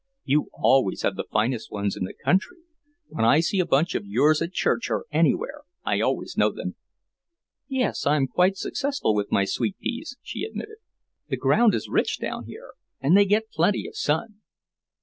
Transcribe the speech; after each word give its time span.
"You 0.25 0.49
always 0.53 1.03
have 1.03 1.15
the 1.15 1.27
finest 1.31 1.71
ones 1.71 1.95
in 1.95 2.05
the 2.05 2.15
country. 2.25 2.57
When 3.09 3.23
I 3.23 3.39
see 3.39 3.59
a 3.59 3.67
bunch 3.67 3.93
of 3.93 4.03
yours 4.07 4.41
at 4.41 4.51
church 4.51 4.89
or 4.89 5.05
anywhere, 5.11 5.61
I 5.85 6.01
always 6.01 6.35
know 6.35 6.51
them." 6.51 6.75
"Yes, 7.67 8.07
I'm 8.07 8.25
quite 8.25 8.57
successful 8.57 9.13
with 9.13 9.31
my 9.31 9.45
sweet 9.45 9.77
peas," 9.77 10.17
she 10.23 10.41
admitted. 10.43 10.77
"The 11.29 11.37
ground 11.37 11.75
is 11.75 11.87
rich 11.87 12.17
down 12.19 12.45
here, 12.45 12.71
and 12.99 13.15
they 13.15 13.25
get 13.25 13.51
plenty 13.51 13.87
of 13.87 13.95
sun." 13.95 14.41